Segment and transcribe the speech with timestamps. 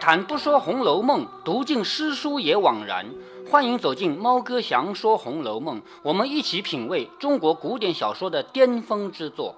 [0.00, 3.06] 谈不说《红楼梦》，读尽诗书也枉然。
[3.50, 9.56] 欢迎走进猫哥祥说《红楼梦》，我们一起品味中国古典小说的巅峰之作。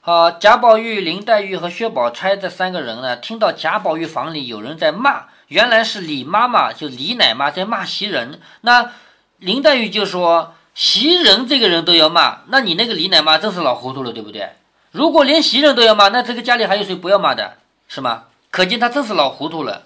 [0.00, 8.40] 好，贾宝玉、林黛玉和薛宝钗这三个人呢，听到贾宝玉房里有人在骂，原来是李妈妈，就李奶妈在骂袭人。
[8.62, 8.92] 那
[9.38, 14.50] 林黛玉就说：“袭人这个人都要骂，那你那个李奶妈真是老糊涂了，对不对？
[14.90, 17.58] 如果连袭人都要骂，那这个家里还有谁不要骂的，
[17.88, 18.24] 是吗？
[18.58, 19.84] 可见他真是老糊涂了。”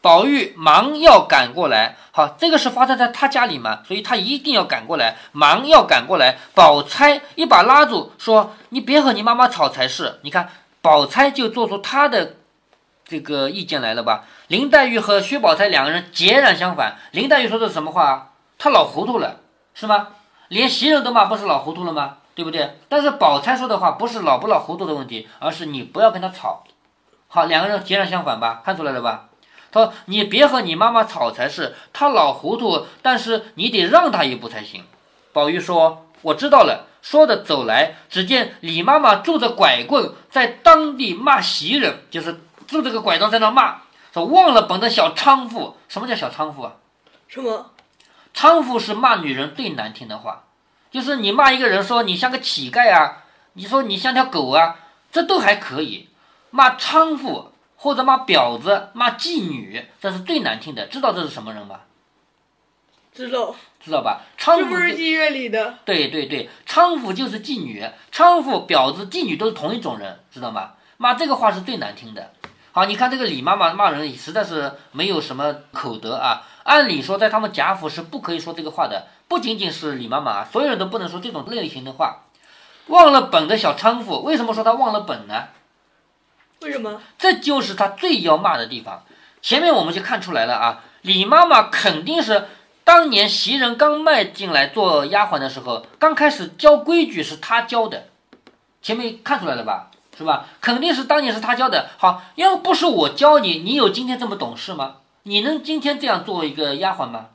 [0.00, 6.38] 宝玉忙要赶过来，好，这个是发生在他家里嘛，所以他一定要赶过来，忙要赶过来。
[6.54, 10.48] 宝钗一把拉住，说：“你别和你妈妈吵才是。”你看，
[10.80, 12.36] 宝钗就做出她的
[13.06, 14.24] 这个意见来了吧？
[14.48, 16.96] 林黛玉和薛宝钗两个人截然相反。
[17.10, 18.32] 林黛玉说的是什么话？
[18.56, 19.40] 她老糊涂了，
[19.74, 20.08] 是吗？
[20.48, 22.16] 连袭人都骂，不是老糊涂了吗？
[22.34, 22.78] 对不对？
[22.88, 26.64] 但是宝钗说的话不是老不老糊涂的问题，而是你不要跟他吵。
[27.34, 28.62] 好，两个人截然相反吧？
[28.64, 29.28] 看出来了吧？
[29.72, 34.84] 他说：“你别和你妈妈吵才是，她老糊涂，但是你得让她一步才行。”
[35.34, 43.78] 宝玉说：“我知道了。”说着走来，只见李妈妈拄着拐棍在当地骂袭人，就是拄着个拐杖在那骂，
[44.12, 46.74] 说：“忘了本的小娼妇。”什么叫小娼妇啊？
[47.26, 47.72] 什么？
[48.32, 50.44] 娼妇是骂女人最难听的话，
[50.92, 53.24] 就是你骂一个人说你像个乞丐啊，
[53.54, 54.76] 你说你像条狗啊，
[55.10, 56.08] 这都还可以，
[56.54, 57.50] 骂娼妇。
[57.76, 60.86] 或者骂婊子、骂妓女，这是最难听的。
[60.86, 61.80] 知道这是什么人吗？
[63.12, 64.22] 知道，知道吧？
[64.38, 65.74] 娼妇是妓院里的。
[65.84, 70.70] 对对对，娼妇就是妓女，娼妇、婊子、妓女都是同一种人，知道吗？
[70.96, 72.30] 骂这个话是最难听的。
[72.72, 76.46] 好，你看这个李妈妈骂人，实在是没有什么口德啊。
[76.62, 82.22] 按理说，在他们贾府是不可以说这个话的，不仅仅是李妈妈，所有人都不能说这种类型的话。
[82.86, 85.48] 忘了本的小娼妇，为什么说她忘了本呢？
[86.60, 87.00] 为什么？
[87.18, 89.04] 这就是他最要骂的地方。
[89.42, 92.46] 前面我们就看出来了啊，李妈妈肯定是
[92.82, 98.06] 当年袭人刚迈进来做丫鬟的时候，刚开始教规矩是她教的。
[98.80, 99.90] 前面看出来了吧？
[100.16, 100.46] 是吧？
[100.60, 101.90] 肯定是当年是她教的。
[101.98, 104.96] 好，要不是我教你，你有今天这么懂事吗？
[105.24, 107.26] 你能今天这样做一个丫鬟吗？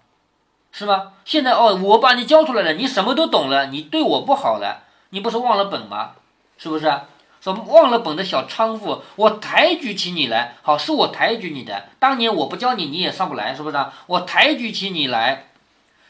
[0.71, 1.13] 是吗？
[1.25, 6.11] 现在哦，我把你教出来了，你什么都懂了，你对我不好了，你不是忘了本吗？
[6.57, 6.91] 是不是？
[7.41, 11.85] 说忘了本的小娼妇，我抬举起你来，好是我抬举你的。
[11.97, 13.77] 当年我不教你，你也上不来，是不是？
[14.07, 15.47] 我抬举起你来，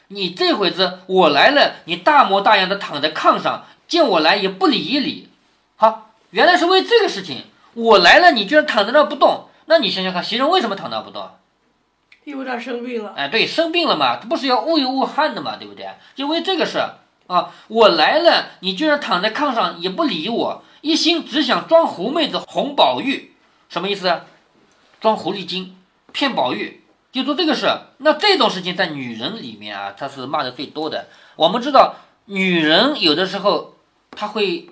[0.07, 5.29] 你这会子我来了，你大模大样的躺在炕上，见我来也不理一理。
[5.75, 7.43] 好，原来是为这个事情，
[7.75, 9.49] 我来了，你居然躺在那不动。
[9.65, 11.29] 那你想想看，袭人为什么躺那不动？
[12.23, 13.13] 因为他生病了。
[13.15, 15.87] 哎，对，生病了嘛，他不是要捂一捂汗的嘛，对不对？
[16.15, 16.79] 就为这个事
[17.27, 20.63] 啊，我来了，你居然躺在炕上也不理我。
[20.81, 23.33] 一心只想装狐妹子哄宝玉，
[23.69, 24.21] 什么意思？
[25.01, 25.77] 装狐狸精
[26.11, 27.67] 骗宝玉，就做这个事。
[27.99, 31.07] 那这种事情在女人里面啊，她是骂的最多的。
[31.35, 31.95] 我们知道，
[32.25, 33.75] 女人有的时候
[34.11, 34.69] 她会，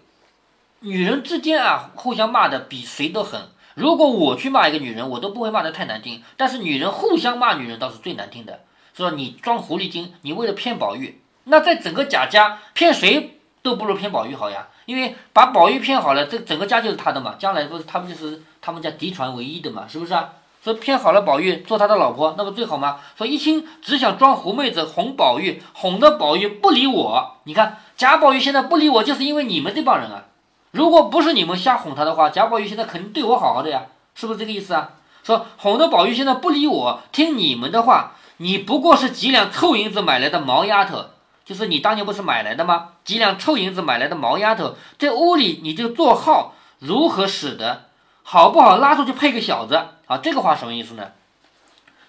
[0.81, 3.49] 女人之间啊互相骂的比谁都狠。
[3.75, 6.23] 如果我去骂一个女人，我都不会骂的太难听。
[6.35, 8.61] 但是女人互相骂女人倒是最难听的。
[8.93, 13.36] 说你装狐狸精，你为了骗宝玉，那在整个贾家骗谁
[13.67, 14.67] 都不如骗宝玉好呀。
[14.85, 20.29] 因为把宝玉骗好了，这整个家就是他的嘛，将来不是他们就是他们家嫡传唯一的嘛，是不是啊？
[20.63, 22.99] 所以骗好了宝玉做他的老婆，那不最好吗？
[23.17, 27.35] 说一心只想装狐妹子哄宝玉，哄得宝玉不理我。
[27.43, 30.25] 你看贾宝玉现在不理我，就是因为你们这帮人啊。
[30.71, 33.83] 如果不是你们瞎哄他的话，贾宝玉现在肯定对我好好的呀，
[34.15, 34.91] 是不是这个意思啊？
[35.23, 41.05] 说哄得宝玉现在不理我，听你们的话，你不过是几两臭银子买来的毛丫头。
[41.47, 42.89] 就是你当年不是买来的吗？
[43.05, 47.85] 几两臭银子买来的毛丫头，在屋里你就做号，如何使得？
[48.21, 49.75] 好不好拉出去配个小子？
[50.07, 51.13] 啊，这个话什么意思呢？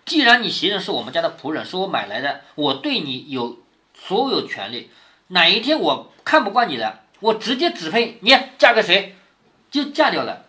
[0.05, 3.61] 既然你袭人是我们家的仆人，是我买来的，我对你有
[3.95, 4.91] 所有权利。
[5.29, 9.15] 哪一天我看不惯你了，我直接指配你嫁给谁，
[9.71, 10.47] 就嫁掉了。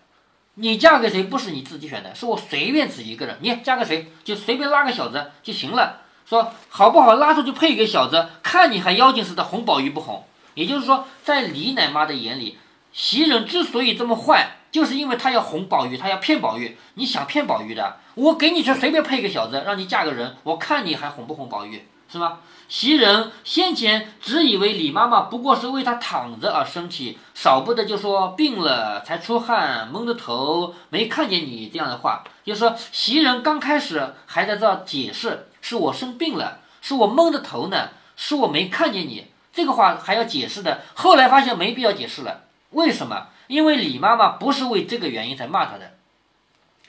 [0.56, 6.02] 你嫁给谁不是你自己选的，是我随便指一个人，你嫁给谁就随便拉个小子就行了。
[6.30, 10.24] 说好不好拉出去配给小子，看你还妖精似的哄宝玉不哄？
[10.54, 12.60] 也就是说，在李奶妈的眼里，
[12.94, 16.78] 袭人之所以这么坏，就是因为她要哄宝玉，她要骗宝玉。
[16.94, 22.38] 你想骗宝玉的，我给你去随便配个小子，让你嫁个人，我看你还哄不哄宝玉，是吗？
[22.68, 35.48] 袭人先前只以为李妈妈不过是为她躺着而生气，少不得就说病了才出汗，蒙着头没看见你这样的话，就是说袭人刚开始还在这解释。
[35.62, 39.32] 是我生病了，是我蒙着头呢，是我没看见你。
[39.52, 40.82] 这个话还要解释的。
[40.94, 42.42] 后来发现没必要解释了，
[42.72, 43.28] 为什么？
[43.48, 45.96] 因为李妈妈不是为这个原因才骂他的。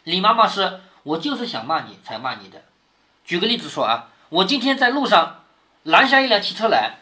[0.04, 2.62] 李妈妈是我就是想骂你才骂你的。
[3.24, 5.44] 举个例子说啊，我今天在路上
[5.84, 6.98] 拦下一辆汽车来，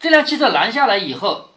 [0.00, 1.50] 这辆汽车拦下来以后，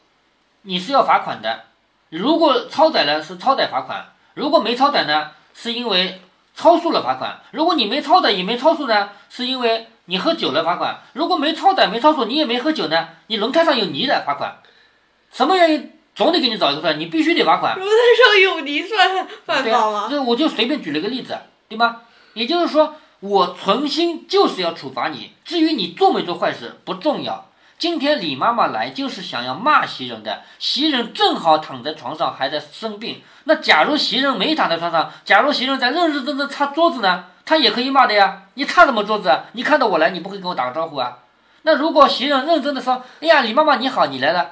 [0.63, 1.65] 你是要罚款的。
[2.09, 6.21] 如果超载了是超载罚款，如果没超载呢，是因为
[6.59, 7.39] 超速了罚款。
[7.51, 10.99] 如果你没超载也没超速呢，是因为你喝酒了罚款。
[11.13, 14.57] 如果没超载没超速，你也没喝酒呢，你轮胎上有泥的罚款。
[15.31, 17.77] 什么原因总得给你找一个算，你必须得罚款。
[17.79, 20.07] 轮胎上有泥算犯法吗？
[20.09, 21.37] 这我就随便举了个例子，
[21.69, 22.01] 对吗？
[22.33, 27.48] 也就是说，我存心就是要处罚你，至于你做没做坏事不重要。
[27.79, 33.21] 今天李妈妈来就是想要骂袭人的，袭人正好躺在床上还在生病。
[33.45, 38.41] 那假如袭人没躺在床上，假如袭人在认认真真擦桌子呢，她也可以骂的呀。
[38.55, 39.45] 你擦什么桌子啊？
[39.53, 41.19] 你看到我来，你不会跟我打个招呼啊？
[41.61, 44.51] 那如果袭人认真的说，哎呀，李妈妈你好，你来了，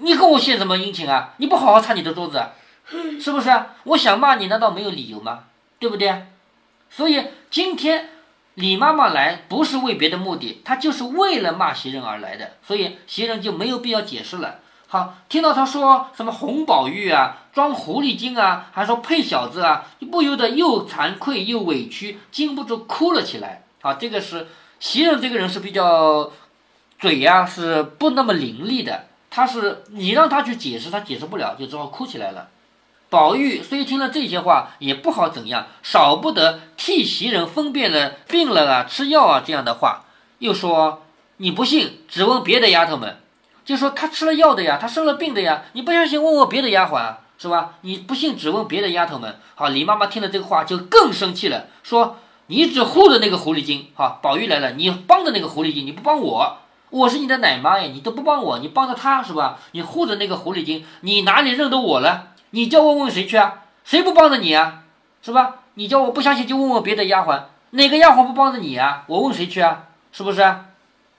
[0.00, 1.30] 你跟我献什么殷勤啊？
[1.38, 2.44] 你不好好擦你的桌子，
[3.18, 3.68] 是不是啊？
[3.84, 5.44] 我想骂你，难道没有理由吗？
[5.78, 6.26] 对不对？
[6.90, 8.10] 所以今天
[8.56, 14.60] 李妈妈来不是为别的目的，她就是为了骂袭人而来的，所以袭人就没有必要解释了。
[14.88, 23.64] 好，听到他说什么红宝玉啊，装狐狸精啊，还说配小子啊，就不由得又惭愧又委屈，禁不住哭了起来。
[23.82, 24.46] 啊，这个是
[24.80, 26.32] 袭人这个人是比较
[26.98, 32.48] 嘴呀、是不那么伶俐的，他是你让他去解释，他解释不了，就只好哭起来了。
[33.16, 40.04] 宝玉虽听了这些话，也不好怎样，少不得替袭人分辨了病了啊、吃药啊这样的话，
[40.40, 41.02] 又说
[41.38, 43.16] 你不信，只问别的丫头们，
[43.64, 47.76] 就说她吃了药的呀，她生了病的呀，你不相信问问别的丫鬟啊，是吧？
[47.80, 49.40] 你不信，只问别的丫头们。
[49.54, 56.58] 好，李妈妈听了这个话就更生气了，说你只护着那个狐狸精，好，宝玉来了，你帮着那个狐狸精，你不帮我。
[56.90, 59.58] 我是你的奶妈呀，你都不帮我，你帮着他是吧？
[59.70, 62.32] 你护着那个狐狸精，你哪里认得我了？
[62.56, 63.64] 你叫我问谁去啊？
[63.84, 64.84] 谁不帮着你啊？
[65.22, 65.56] 是吧？
[65.74, 67.38] 你叫我不相信就问问别的丫鬟，
[67.72, 69.04] 哪个丫鬟不帮着你啊？
[69.08, 69.88] 我问谁去啊？
[70.10, 70.56] 是不是？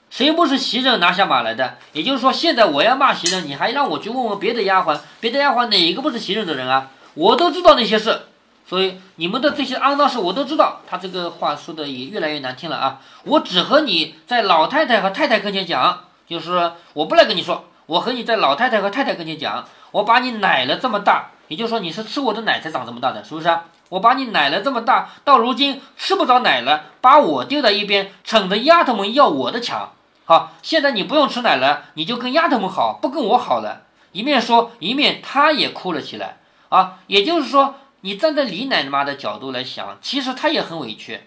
[0.10, 1.78] 谁不是袭人拿下马来的？
[1.94, 6.90] 也就是说，现在我要骂袭人，你还让我去问问别的丫鬟，别的丫鬟哪个不是袭人的人啊？
[7.14, 8.24] 我都知道那些事，
[8.66, 10.82] 所以你们的这些肮脏事我都知道。
[10.90, 13.00] 他这个话说的也越来越难听了啊！
[13.26, 23.58] 我只和你在老太太和太太跟前讲，就是我不来跟你说，我和你在老太太和太太跟前讲，我把你奶了这么大，也就是说你是吃我的奶才长这么大的，是不是？
[23.90, 29.92] 我把你奶了这么大，到如今吃不着奶了，把我丢在一边，逞着丫头们要我的强。
[30.26, 33.84] 好，现在你不用吃奶了，你就跟丫头们好，不跟我好了。
[34.12, 36.38] 一面说，一面他也哭了起来
[36.68, 37.00] 啊。
[37.08, 41.22] 也就是说，你站在李奶妈的角度来想，其实她也很委屈。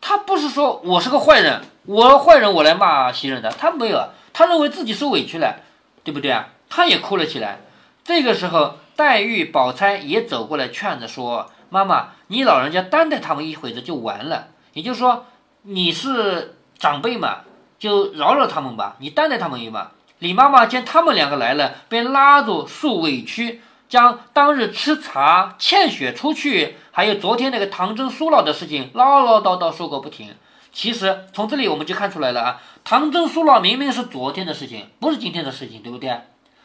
[0.00, 5.56] 她不是说我是个坏人，我坏人我来骂袭人的，她没有，她认为自己受委屈了，
[6.04, 6.50] 对不对啊？
[6.70, 7.58] 她也哭了起来。
[8.04, 15.26] 这个时候，黛玉、宝钗也走过来劝着说：“妈妈，你老人家担待他们一会子就完了，也就是说
[15.62, 17.38] 你是长辈嘛。”
[17.76, 19.92] 就饶了他们吧，你担待他们一把。
[20.20, 23.60] 李妈妈见他们两个来了，便拉住诉委屈，
[23.90, 30.34] 将当日吃茶欠血出去，还有昨天那个唐僧苏老的事情唠唠叨叨说个不停。
[30.72, 36.10] 其实从这里我们就看出来了啊，唐僧苏老明明是昨天的事情，不是今天的事情，对不对？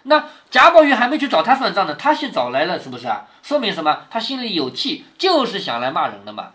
[0.04, 3.28] 那贾宝玉还没去找他算账呢，他先找来了，是不是啊？
[3.44, 4.06] 说明什么？
[4.10, 6.52] 他心里有气，就是想来骂人的嘛。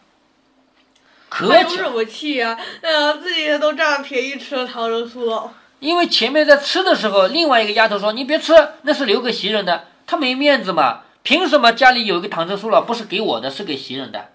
[1.28, 5.52] 可有什么气呀、呃，自己都占了便宜吃了唐僧酥了。
[5.80, 11.00] 因为前面在吃的时候，另外一个丫头说：“你别吃，那是留给袭人的。”他没面子嘛？
[11.22, 14.28] 凭什么家里有一个唐僧酥了，不是给我的，是给袭人的？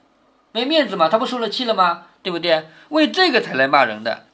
[0.52, 1.08] 没面子嘛？
[1.08, 2.04] 他不受了气了吗？
[2.22, 2.68] 对不对？
[2.90, 4.26] 为这个才来骂人的。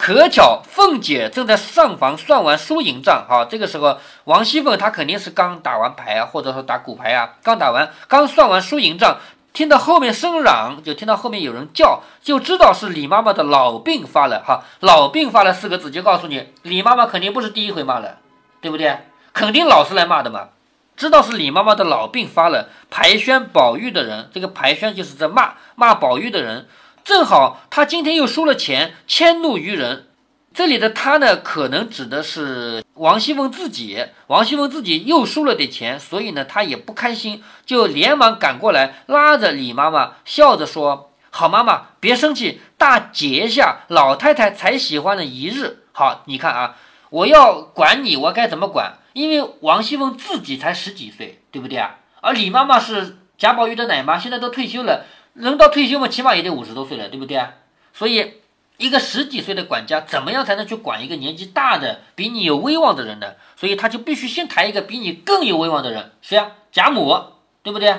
[0.00, 9.18] 可巧凤姐正在上房算完输赢账，好，这个时候王熙凤她肯定是刚打完牌啊，或者说打骨牌啊，刚打完，刚算完输赢账，
[9.52, 14.42] 听到后面声嚷，就听到后面有人叫，就知道是李妈妈的老病发了。
[14.42, 18.16] 哈，老病发了四个字，就告诉你，李妈妈肯定不是第一回骂了，
[18.62, 19.00] 对不对？
[19.34, 20.48] 肯定老是来骂的嘛。
[20.96, 26.68] 知道是李妈妈的老病发了，排宣宝玉的人，这个排宣就是在骂骂宝玉的人，
[27.04, 30.06] 正好他今天又输了钱，迁怒于人。
[30.52, 34.04] 这里的他呢，可能指的是王熙凤自己。
[34.26, 45.84] 王熙凤自己又输了点钱，所以呢，她也不开心，就连忙赶过来，拉着李妈妈，笑着说：“好妈妈，别生气，大节下老太太才喜欢的一日。
[45.92, 46.76] 好，你看啊，
[47.10, 48.98] 我要管你，我该怎么管？
[49.12, 51.98] 因为王熙凤自己才十几岁，对不对啊？
[52.20, 57.52] 而李妈妈是贾宝玉的奶妈，现在都退休了，人到退休嘛，起码也得五十多岁了，对不对啊？
[57.92, 58.34] 所以。”
[58.80, 63.34] 一个十几岁的管家，怎么样才能去管一个年纪大的、比你有威望的人呢？
[63.54, 66.52] 所以他就必须先抬一个比你更有威望的人，谁呀？
[66.72, 67.14] 贾母，
[67.62, 67.94] 对不对？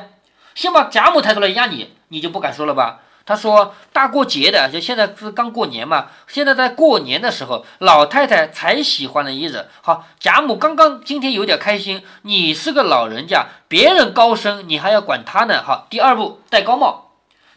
[0.56, 3.02] 先把贾母抬出来压你，你就不敢说了吧？
[3.28, 9.70] 他说大过节的，就现在是刚过年嘛，现在在过年的时候，老太太才喜欢的衣着。
[9.84, 15.62] 好，贾母刚刚今天有点开心，你是个老人家，别人高升你还要管他呢。
[15.62, 17.11] 好，第二步戴高帽，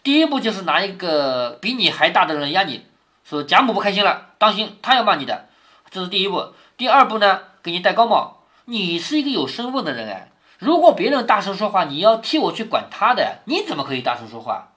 [0.04, 2.87] 第一步就是拿一个比你还大的人压你，
[3.25, 5.46] 说贾母不开心了，当心他要骂你的，
[5.90, 6.52] 这是第一步。
[6.76, 14.73] 第二步呢，给你戴高帽，你是一个有身份的人哎，如果别人大声说话，你要替我去管他的，你怎么可以大声说话？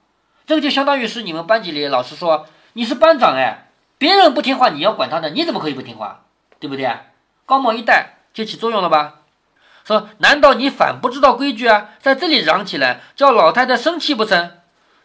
[0.46, 3.68] 这个就相当于是你们班级里老师说你是班长哎，
[3.98, 6.22] 别人不听话你要管他的，你怎么可以不听话？
[6.58, 6.90] 对不对？
[7.44, 9.16] 高帽一戴就起作用了吧？
[9.84, 11.90] 说难道你反不知道规矩啊？
[12.00, 14.52] 在这里嚷起来叫老太太生气不成？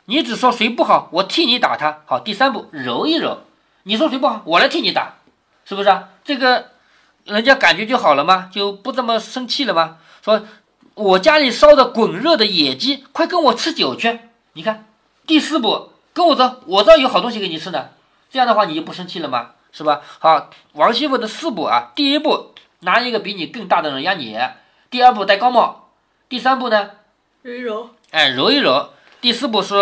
[0.05, 2.01] 你只说谁不好，我替你打他。
[2.05, 3.43] 好，第三步揉一揉，
[3.83, 5.15] 你说谁不好，我来替你打，
[5.65, 6.09] 是不是啊？
[6.23, 6.71] 这个
[7.25, 8.49] 人家感觉就好了吗？
[8.51, 9.97] 就不这么生气了吗？
[10.21, 10.45] 说
[10.95, 14.19] 我家里烧的滚热的野鸡，快跟我吃酒去，
[14.53, 14.85] 你看。
[15.25, 17.89] 第四步，跟我走，我这儿有好东西给你吃呢。
[18.29, 19.51] 这样的话，你就不生气了吗？
[19.71, 20.01] 是吧？
[20.19, 24.37] 好，王熙凤的四步啊，第一步拿一个比你更大的人压你，
[24.89, 25.87] 第二步戴高帽，
[26.27, 26.91] 第三步呢，
[27.41, 28.89] 揉一揉，哎，揉一揉。
[29.23, 29.73] 第四步是，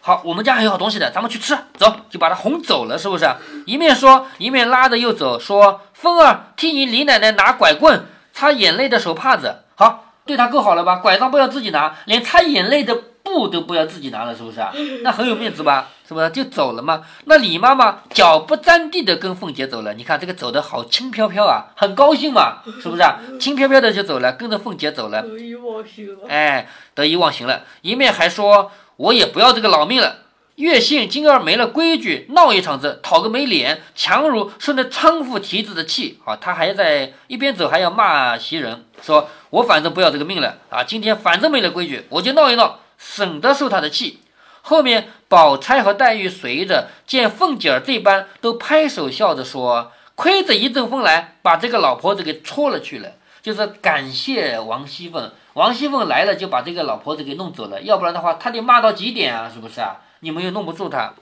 [0.00, 3.32] 好，我们家还有好东西的，咱们去吃，走，就把他哄走了，是不是？
[3.64, 10.96] 一面说，一面拉着又走，说，凤儿替你李奶奶拿拐棍，擦眼泪的手帕子，好，对他够好了吧？
[10.96, 12.98] 拐杖不要自己拿，连擦眼泪的。
[13.22, 14.72] 布都不要自己拿了，是不是啊？
[15.02, 15.88] 那很有面子吧？
[16.06, 17.02] 是不是就走了嘛？
[17.24, 23.18] 那李妈妈脚不沾地的跟凤姐走了，你看这个走的好轻飘飘啊，很高兴嘛，是不是啊？
[23.40, 26.28] 轻飘飘的就走了，跟着凤姐走了，得意忘形了。
[26.28, 30.18] 哎，得意忘形了，一面还说我也不要这个老命了。
[30.56, 36.20] 越信今儿没了规矩，闹一场子，讨个没脸，强如顺着娼妇蹄子的气。
[36.26, 40.84] 啊，他还在一边走，还要骂袭人，说我反正不要这个命了啊！
[40.84, 42.80] 今天反正没了规矩，我就闹一闹。
[43.02, 44.20] 省得受他的气。
[44.62, 53.10] 后面宝钗和黛玉随着见凤姐儿这般，都拍手笑着说：“亏着一阵风来，把这个老婆子给戳了去了。”
[53.42, 59.50] 就是感谢王熙凤，王熙凤来了就把这个老婆子给弄走了，要不然的话他得骂到几点啊？
[59.52, 59.96] 是不是啊？
[60.20, 61.14] 你们又弄不住他。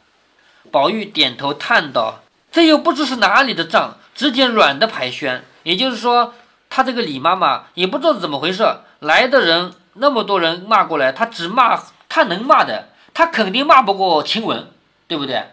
[0.70, 2.20] 宝玉点头叹道
[2.52, 5.42] ：“这又不知是哪里的账，只见软的排宣。
[5.62, 6.34] 也就是说，
[6.68, 8.66] 他这个李妈妈也不知道怎么回事，
[8.98, 11.78] 来的人。”那么多人骂过来，他只骂
[12.08, 14.66] 他能骂的，他肯定骂不过晴雯，
[15.06, 15.44] 对不对？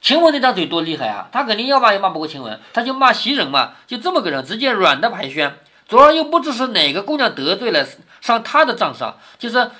[0.00, 5.52] 晴雯那张嘴多厉害啊，他肯定要骂也骂不过晴雯，他就骂袭人嘛，就这么个人，直接软的排宣。
[5.88, 7.84] 昨儿又不知是哪个姑娘得罪了，
[8.20, 9.70] 上他的账上，就是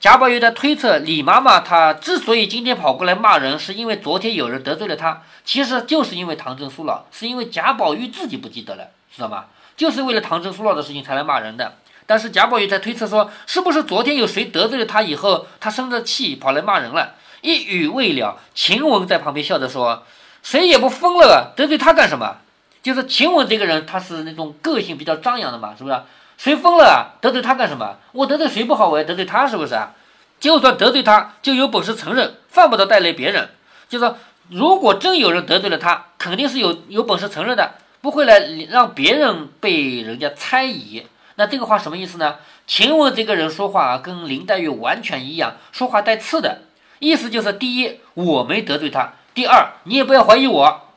[0.00, 9.44] 贾宝玉在推测李妈妈她之所以今天跑过来骂人，是因为昨天有人得罪了她，其实就是因为唐僧苏老，是因为贾宝玉自己不记得了，知道吗？
[9.76, 11.74] 就是为了唐僧苏老的事情才来骂人的。
[12.10, 17.14] 但是贾宝玉在推测说，是不是昨天有谁得罪了他以后，他生着气跑来骂人了？
[17.40, 20.02] 一语未了，晴雯在旁边笑着说
[20.42, 22.38] ：“谁也不疯了，得罪他干什么？
[22.82, 26.00] 就是晴雯这个人，他是那种个性比较张扬的嘛，是不是？
[26.36, 27.94] 谁疯了，得罪他干什么？
[28.10, 29.92] 我得罪谁不好，我要得罪他，是不是啊？
[30.40, 33.50] 就算得罪他，就有本事承认，犯不着带累别人。
[33.88, 41.06] 就说如果真有人得罪了他，肯定是有有本事承认的，不会来让别人被人家猜疑。”
[41.40, 42.36] 那这个话什么意思呢？
[42.66, 46.58] 晴雯这个人说话啊，跟林黛玉完全一样，说话带刺的。
[46.98, 50.88] 意思就是：第一，我没得罪他；第二，你也不要怀疑我，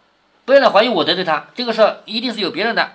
[0.44, 1.46] 不要来怀疑我得罪他。
[1.56, 2.92] 这个事儿一定是有别人的。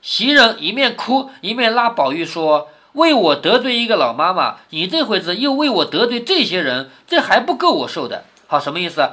[0.00, 8.24] 袭人一面哭一面拉宝玉说：“为我得罪一个老妈妈，你这会子又为我得罪这些人，这还不够我受的。
[8.46, 9.10] 好，什么意思？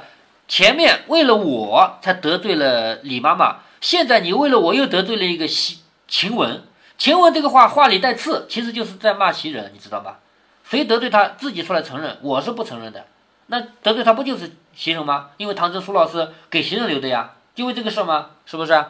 [0.48, 6.62] 前面为了我才得罪了李妈妈，现在你为了我又得罪了一个袭晴雯。”
[6.96, 10.20] 晴雯这个话话里带刺，其实就是在骂袭人，你知道吧？
[10.62, 13.06] 谁得罪他自己出来承认，我是不承认的。
[13.48, 15.30] 那得罪他不就是袭人吗？
[15.36, 18.30] 因为唐僧苏老师给袭人留的呀，就为这个事吗？
[18.46, 18.84] 是不是？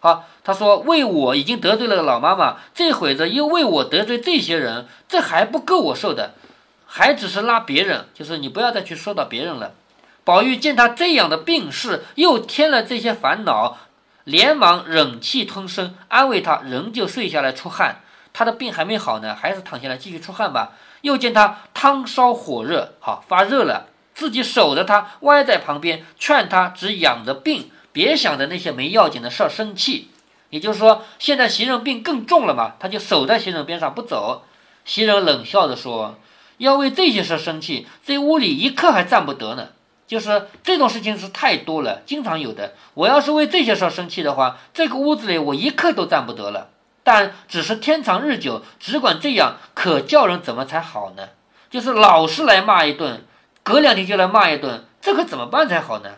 [0.00, 6.34] 好，他说为我已经得罪了老妈妈，这会子又为我得罪这些人，这还不够我受的，
[6.86, 9.72] 还只是拉别人，就是你不要再去说到别人了。
[10.22, 13.78] 宝玉见他这样的病势，又添了这些烦恼。
[14.28, 18.02] 连忙忍气吞声，安慰他，仍旧睡下来出汗。
[18.34, 20.72] 他的病还没好呢，还是躺下来继续出汗吧。
[21.00, 30.10] 又见他汤烧火热，好发热了，自己守着他，歪在旁边，劝他只养着病，别想着那些没要紧的事儿生气。
[30.50, 34.42] 也就是说，现在袭人病更重了嘛，他就守在袭人边上不走。
[34.84, 36.18] 袭人冷笑着说
[36.58, 39.68] ：“要为这些事生气，这屋里一刻还站不得呢。”
[40.08, 42.72] 就是这种事情是太多了，经常有的。
[42.94, 46.70] 我要是为这些事儿生气的话，这个屋子里我一刻都站不得了。
[47.04, 51.28] 但只是天长日久，只管这样，可叫人怎么才好呢？
[51.70, 53.22] 就是老是来骂一顿，
[53.62, 56.12] 隔两天就来骂一顿，这可怎么办才好呢？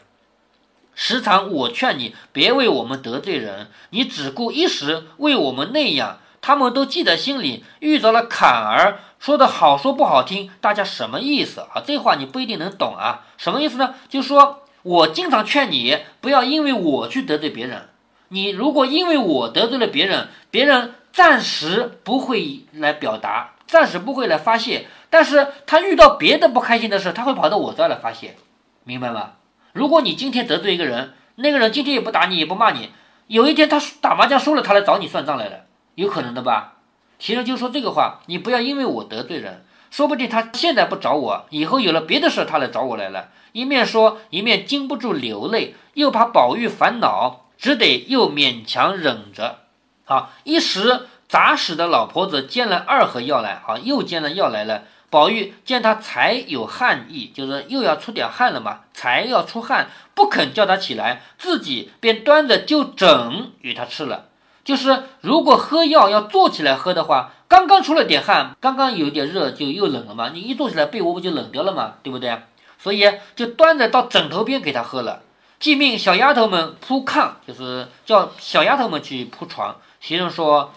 [0.94, 11.82] 时常我劝你别为我们得罪人，你只顾一时为我们那样，他们都记在心里，遇着了坎儿，说的好说不好听，大家什么意思啊？
[11.84, 13.94] 这话你不一定能懂啊，什么意思呢？
[14.08, 17.88] 就说我经常劝你不要因为我去得罪别人，
[18.28, 28.36] 你如果因为我得罪了别人，别人暂时不会来表达，暂时不会来发泄，但是他遇到别的不开心的事，他会跑到我这儿来发泄，
[28.84, 29.32] 明白吗？
[29.72, 32.90] 如果你今天得罪一个人，那个人今天也不打你，也不骂你，
[33.26, 35.66] 有一天他打麻将输了，他来找你算账来了，
[36.00, 36.78] 有可能的吧？
[37.18, 43.28] 其实就说这个话，你不要因为我得罪人，说不定他现在不找我，以后有了别的事，他来找我来了。
[43.52, 49.58] 一面说，一面禁不住流泪，又怕宝玉烦恼，只得又勉强忍着。
[50.04, 54.84] 好，一时杂使的老婆子煎了二盒药来，好，又煎了药来了。
[55.10, 64.28] 宝玉见他才有汗意，就是又要出点汗了嘛，才要出汗，不肯叫他起来，自己便端着就整与他吃了。
[64.70, 72.40] 就是如果喝药要坐起来喝的话，刚刚出了点汗，刚刚有点热就又冷了嘛，你一坐起来被窝不就冷掉了嘛，对不对？
[72.78, 73.02] 所以
[73.34, 75.22] 就端着到枕头边给他喝了，
[75.58, 79.74] 即命小丫头们铺炕，就是叫小丫头们去铺床。
[79.98, 80.72] 袭人说：“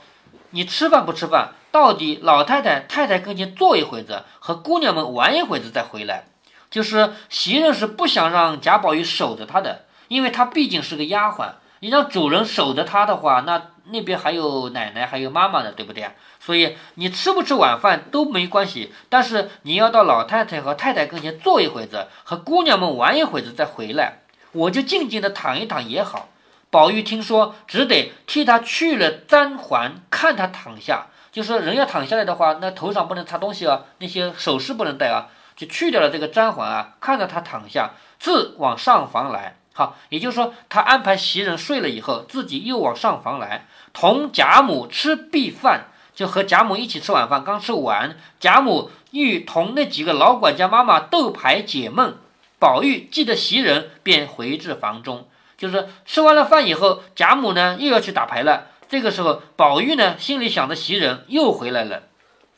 [0.49, 6.25] 你吃饭不吃饭？”到底老太太、太太跟前坐一会子，和姑娘们玩一会子再回来。
[6.71, 11.51] 就是袭人是不想让贾宝玉守着她的，因为她毕竟是个丫鬟，
[11.83, 13.61] 你让主人守着他的话，那
[13.91, 16.13] 那边还有奶奶，还有妈妈呢，对不对啊？
[16.39, 24.19] 所以你吃不吃晚饭都没关系，但是你要到老太太和太太跟前坐一会子，和姑娘们玩一会子再回来，
[24.53, 26.29] 我就静静的躺一躺也好。
[26.69, 31.07] 宝玉听说，只得替他去了簪环，看他躺下。
[31.33, 36.95] 就是人要躺下来的话，那头上不能插东西啊，那些首饰不能戴啊，就去掉了这个簪环啊。
[37.01, 37.89] 看着他躺下，
[38.21, 39.57] 自往上房来。
[39.73, 47.43] 好，也就是说，他安排袭人睡了以后，自己又往上房来，同贾母吃毕饭，就和贾母一起吃晚饭。
[47.43, 52.15] 刚吃完，贾母欲同那几个老管家妈妈斗牌解闷。
[52.59, 55.27] 宝玉记得袭人，便回至房中。
[55.57, 58.67] 就是吃完了饭以后，贾母呢又要去打牌了。
[58.87, 62.03] 这个时候，宝玉呢心里想着袭人又回来了，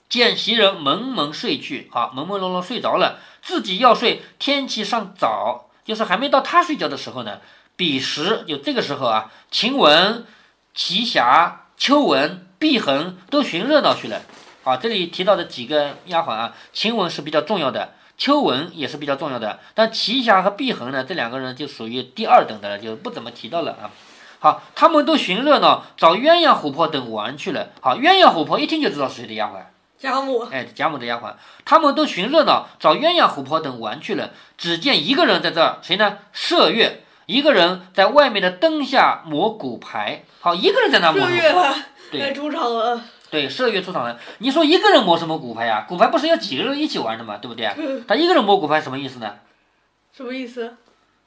[0.09, 7.39] 见袭人蒙蒙睡去，好朦朦胧胧睡着了，自己要睡，天气尚早，就是还没到他睡觉的时候呢。
[7.77, 10.25] 彼时就这个时候啊，晴雯、
[10.73, 14.21] 奇霞、秋纹、碧痕都寻热闹去了。
[14.63, 23.91] 啊，这里提到的几个丫鬟啊，晴雯是比较重要的，秋纹也是比较重要的，但奇霞和碧痕呢，这两个人就属于第二等的了，就不怎么提到了啊。
[24.39, 27.71] 好，他们都寻热闹，找鸳鸯、琥珀等玩去了。
[27.81, 29.59] 好，鸳鸯、琥珀一听就知道是谁的丫鬟，
[30.05, 30.39] 贾母。
[30.51, 31.33] 哎，贾母的丫鬟，
[31.65, 34.29] 他们都寻热闹，找鸳鸯、琥珀等玩去了。
[34.55, 36.19] 只见一个人在这儿，谁呢？
[36.33, 40.23] 麝月，一个人在外面的灯下磨骨牌。
[40.39, 41.21] 好，一个人在那磨。
[41.21, 41.53] 麝月
[42.11, 43.01] 对，出场了。
[43.31, 44.19] 对，麝月出场了。
[44.37, 45.85] 你说一个人磨什么骨牌呀？
[45.89, 47.67] 骨牌不是要几个人一起玩的嘛，对不对？
[48.07, 49.35] 他一个人磨骨牌什么意思呢？
[50.13, 50.77] 什么意思？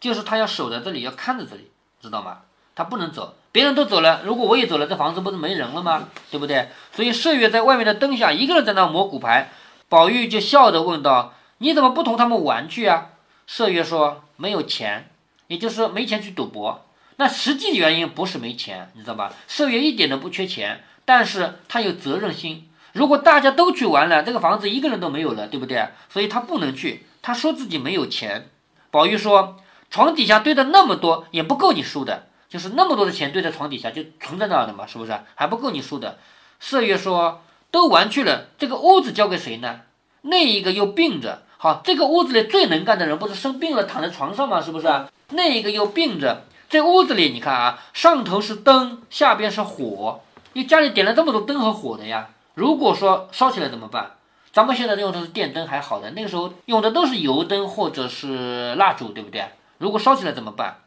[0.01, 2.39] 就是他要守在这里，要看着这里，知道吗？
[2.79, 6.11] 他不能走，别人都走了，如果我也走了，这房子不是没人了吗？
[6.31, 6.69] 对不对？
[6.93, 9.51] 所以麝月在外面的灯下，一个人在那磨骨牌。
[9.89, 13.09] 宝玉就笑着问道：“你怎么不同他们玩去啊？”
[13.51, 15.11] 麝月说：“没有钱，
[15.49, 16.87] 也就是说没钱去赌博。
[17.17, 19.33] 那实际原因不是没钱，你知道吧？
[19.49, 22.71] 麝月一点都不缺钱，但是他有责任心。
[22.93, 25.89] 如果大家都去玩了，这个房子一个人都没有了，对不对？
[26.09, 27.09] 所以他不能去。
[27.23, 28.49] 他说自己没有钱。
[28.93, 29.57] 宝玉说
[29.91, 36.19] ：“床底下堆的那么多，也不够你输的。”就是那么多的钱堆在床底下，就存在那儿的嘛，是不是还不够你输的？
[36.59, 39.81] 四月说：“都玩去了，这个屋子交给谁呢？
[40.23, 44.61] 那一个又病着，好，这个屋子里最能干的人不是生病了躺在床上吗？
[44.61, 44.89] 是不是？
[45.31, 50.23] 那一个又病着，这屋子里你看啊，上头是灯，下边是火，
[50.55, 52.31] 你家里点了这么多灯和火的呀。
[52.55, 54.13] 如果说烧起来怎么办？
[54.53, 59.45] 咱们现在用的是电灯还好的，那个时候用的都是油灯或者是蜡烛，对不对？
[59.77, 60.79] 如果烧起来怎么办？”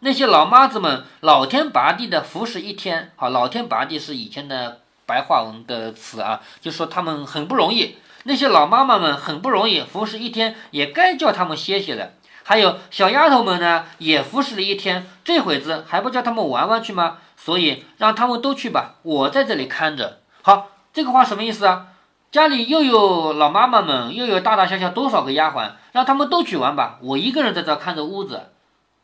[0.00, 7.96] 那些老妈子们老天拔地的服侍一天，好，老天拔地是以前的白话文的词啊，就说他们很不容易。
[8.24, 12.10] 那些老妈妈们很不容易服侍一天，也该叫他们歇歇了。
[12.42, 17.18] 还有小丫头们呢，也服侍了一天，这会子还不叫他们玩玩去吗？
[17.36, 20.20] 所以让他们都去吧，我在这里看着。
[20.42, 21.86] 好，这个话什么意思啊？
[22.30, 28.50] 家里又有老妈妈们，又有大大小小多少个丫鬟，让他们都去玩吧，我一个人在这看着屋子。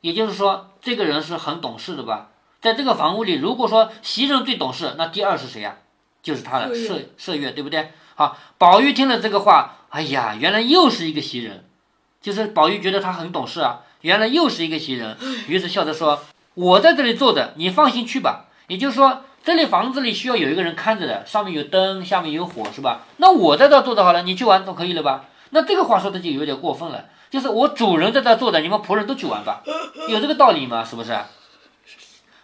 [0.00, 2.28] 也就是说，这个人是很懂事的吧？
[2.60, 5.76] 在这个房屋里，如果说袭人最懂事，那第二是谁呀？
[6.22, 7.92] 就是他的麝麝月，对不对？
[8.14, 11.64] 好，宝玉听了这个话，哎呀，原来又是一个袭人，
[12.20, 15.16] 就是宝玉觉得他很懂事啊，原来又是一个袭人，
[15.48, 16.22] 于是笑着说
[16.54, 23.00] ：“我在这里坐着，你放心去吧。”也就是说，这里房子里需要有一个人看着的，上面有灯，下面有火，是吧？
[23.16, 25.24] 那我在这坐着好了，你去玩总可以了吧？
[25.50, 29.62] 那这个话说的就有点过分了，就是我主人在这坐着，你们仆人都去玩吧，
[30.08, 30.84] 有这个道理吗？
[30.84, 31.16] 是不是？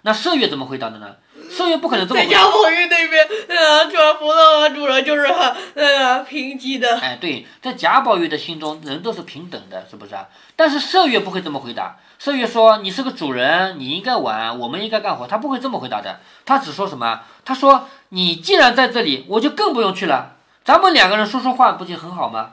[0.03, 1.17] 那麝月怎么回答的呢？
[1.51, 6.97] 麝月不可能这么在贾宝玉那边，呃，传福的和主人就是很那个平级的。
[7.01, 10.29] 哎，对，在贾宝玉的心中，人都是平等的，是不是啊？
[10.55, 11.97] 但是麝月不会这么回答。
[12.23, 16.21] 麝月说：“你是个主人，你应该玩，我们应该干活。”他不会这么回答的。
[16.45, 17.23] 他只说什么？
[17.45, 20.37] 他说：“你既然在这里，我就更不用去了。
[20.65, 22.53] 咱们两个人说说话，不就很好吗？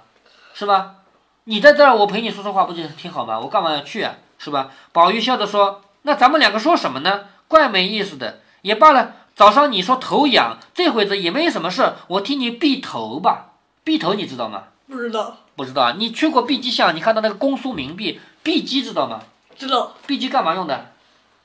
[0.53, 0.95] 是吧？
[1.45, 3.39] 你在这儿，我陪你说说话，不就挺好吗？
[3.39, 4.15] 我干嘛要去啊？
[4.37, 7.25] 是吧？”宝玉笑着说：“那咱们两个说什么呢？
[7.47, 8.39] 怪没意思的。
[8.61, 13.51] 也罢了，早上你说头痒，这会子也没什么事，我替你避头吧。
[13.83, 14.63] 避头你知道吗？
[14.87, 15.95] 不知道，不知道啊？
[15.97, 19.19] 你去过碧鸡巷，你看到那个公苏冥币，碧鸡知道吗？
[19.57, 19.93] 知道。
[20.07, 20.91] 碧鸡干嘛用的？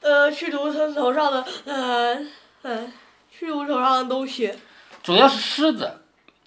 [0.00, 2.16] 呃，去除他头上的，呃，
[2.62, 2.87] 呃，
[3.30, 4.54] 去除头上的东西。
[5.02, 6.02] 主要是虱子，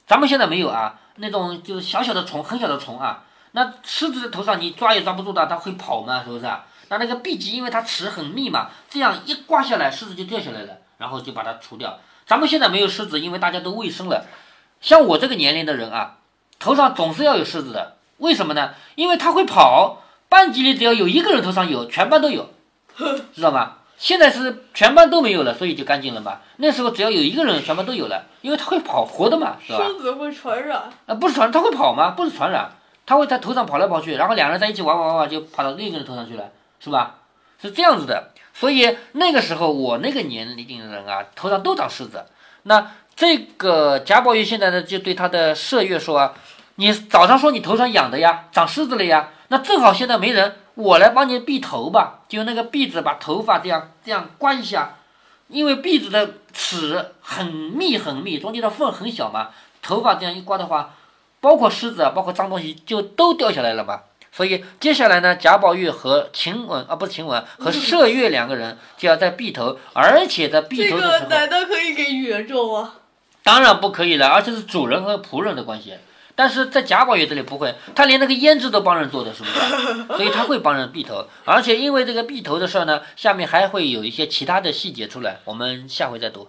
[0.07, 3.25] 咱们现在没有啊，那种就是小小的虫，很小的虫啊。
[3.51, 6.65] 那虱子的头上你抓也抓不住的，它会跑嘛，是不是啊？
[6.89, 11.99] 那那个壁鸡，因为它齿很密嘛，这样一刮下来，虱子就掉下来了，然后就把它除掉。
[12.25, 14.25] 咱们现在没有虱子，因为大家都卫生了。
[14.79, 16.17] 像我这个年龄的人啊，
[16.59, 18.71] 头上总是要有虱子的，为什么呢？
[18.95, 22.49] 因为它会跑，班级里只要有一个人头上有，全班都有，
[23.33, 23.77] 知道吗？
[23.97, 26.39] 现在是全班都没有了，所以就干净了嘛。
[26.57, 29.77] 那时候只要有一个人，全班都有了，因为它会跑，活的嘛，是吧？
[29.77, 30.89] 虱子会传染。
[31.05, 32.11] 啊，不是传，它会跑吗？
[32.17, 32.71] 不是传染，
[33.05, 36.49] 他会在头上跑来跑去，然后两个人在一起玩玩玩玩，就跑到另一个人头上去了。
[36.83, 37.17] 是吧？
[37.61, 42.25] 是这样子的，所以那个时候我那个年龄的人啊，头上都长虱子。
[42.63, 46.33] 那这个贾宝玉现在呢，就对他的麝月说
[46.77, 52.21] ：“你早上说你头上痒的呀，长虱子了呀，那正好现在没人，我来帮你避头吧。
[52.27, 54.95] 就用那个篦子把头发这样这样刮一下，
[55.47, 59.49] 因为篦子的齿很密很密，中间的缝很小嘛，
[59.83, 60.95] 头发这样一刮的话，
[61.41, 72.95] 包括狮子啊，包括脏东西就都掉下来了嘛。”所以接下来呢，贾宝玉和晴雯啊，不是晴雯，和麝月两个人就要在避头，而且在避头的时候，这个难道可以给女人种啊？
[73.43, 75.95] 当然不可以了，而且是主人和仆人的关系。
[76.33, 80.07] 但是在贾宝玉这里不会，他连那个胭脂都帮人做的，是不是？
[80.15, 86.47] 所以他会帮人避头，而且因为这个避头的事儿呢，下面还会有一些其他的细节出来，我们下回再读。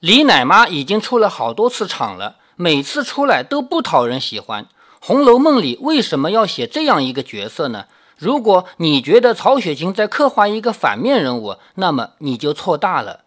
[0.00, 4.64] 李奶妈已经出了好多次场了，每次出来都不讨人喜欢。
[4.98, 7.84] 《红楼梦》里为什么要写这样一个角色呢？
[8.16, 13.24] 如果你觉得曹雪芹在刻画一个反面人物，那么你就错大了。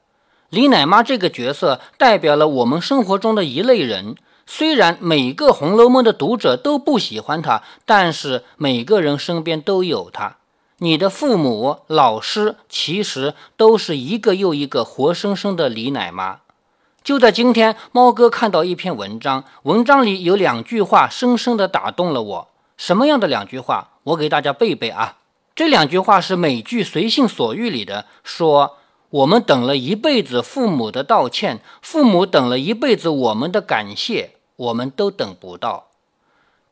[0.49, 4.15] 李奶妈这个角色代表了我们生活中的一类人，
[4.47, 10.37] 虽然每个《红楼梦》的读者都不喜欢她，但是每个人身边都有她。
[10.79, 16.39] 你的父母、老师，其实都是一个又一个活生生的李奶妈。
[17.03, 22.47] 就在今天，猫哥看到一篇文章，文章里有两句话深深地打动了我。
[22.77, 23.89] 什么样的两句话？
[24.03, 25.17] 我给大家背背啊。
[25.53, 28.77] 这两句话是美剧《随心所欲》里的，说
[29.09, 35.87] 我们等了一辈子父母的道歉，父母等了一辈子我们的感谢，我们都等不到。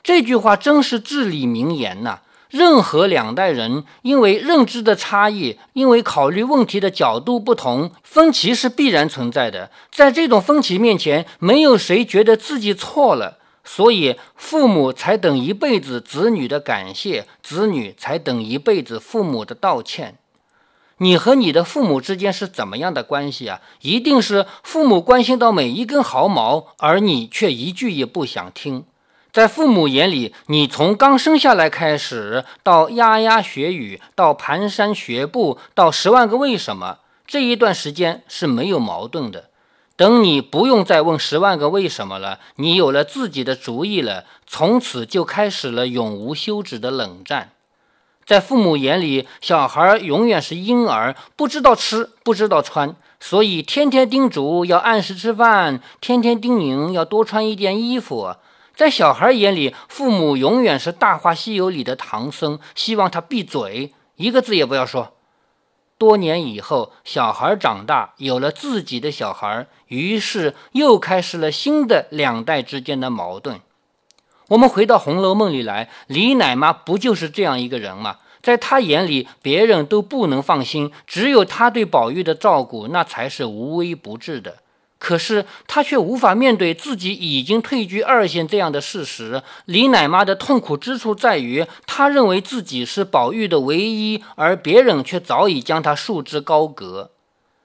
[0.02, 2.22] 这句话真是至理名言呐。
[2.52, 9.72] 任何两代人因为认知的差异，因为考虑问题的角度不同，分歧是必然存在的。
[9.90, 20.18] 在这种分歧面前，没有谁觉得自己错了，所以父母才等一辈子子女的感谢，子女才等一辈子父母的道歉。
[20.98, 23.62] 你和你的父母之间是怎么样的关系啊？
[23.82, 28.84] 一定是父母关心到每一根毫毛，而你却一句也不想听。
[29.32, 39.46] 在父母眼里，你从刚生下来开始，到牙牙学语，到蹒跚学步，到十万个为什么，这一段时间是没有矛盾的。
[39.96, 47.52] 等你不用再问十万个为什么了，你有了自己的主意了，从此就开始了永无休止的冷战。
[48.26, 58.36] 在父母眼里，小孩永远是婴儿，不知道吃，不知道穿，所以天天叮嘱要按时吃饭，天天叮咛要多穿一件衣服。
[58.76, 65.14] 在小孩眼里，父母永远是《大话西游》里的唐僧，希望他闭嘴，一个字也不要说。
[65.98, 73.60] 多年以后，小孩长大，有了自己的小孩，于是又开始了新的两代之间的矛盾。
[74.48, 78.18] 我们回到《红楼梦》里来，李奶妈不就是这样一个人吗？
[78.42, 84.58] 在她眼里，别人都不能放心，只有她对宝玉的照顾，那才是无微不至的。
[85.02, 89.42] 可是他却无法面对自己已经退居二线这样的事实。
[89.66, 97.10] 李奶妈的痛苦之处在于，她认为自己是宝玉的唯一，而别人却早已将她束之高阁。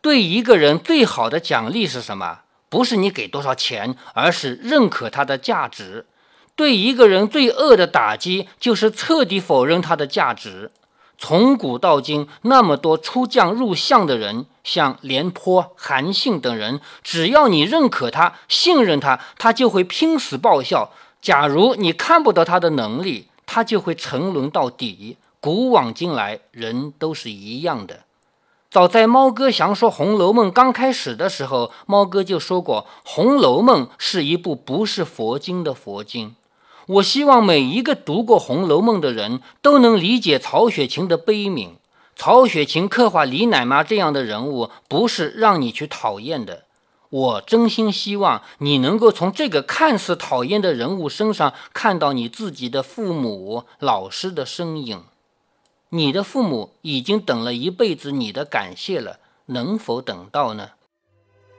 [0.01, 2.39] 对一个人最好的奖励是什么？
[2.71, 6.07] 不是你给多少钱，而是认可他的价值。
[6.55, 10.71] 对一个人最恶的打击，就是彻底否认他的价值。
[11.19, 20.91] 从古到今，那么多出将入相的人，像廉颇、韩信等人，只要你认可他、信任他，他就会拼死报效；
[21.23, 25.17] 假如你看不到他的能力，他就会沉沦到底。
[25.41, 28.01] 古往今来，人都是一样的。
[28.69, 36.35] 早在猫哥详说《红楼梦》刚开始的时候，猫哥就说过，《红楼梦》是一部不是佛经的佛经。
[36.87, 41.71] 我希望每一个读过《红楼梦》的人都能理解曹雪芹的悲悯。
[42.15, 46.63] 曹雪芹刻画李奶妈这样的人物，不是让你去讨厌的。
[47.11, 55.03] 我真心希望你能够从这个看似讨厌的人物身上看到你自己的父母、老师的身影。
[55.91, 60.71] 你的父母已经等了一辈子你的感谢了，能否等到呢？